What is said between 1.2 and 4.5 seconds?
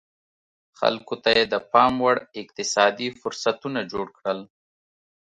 ته یې د پام وړ اقتصادي فرصتونه جوړ کړل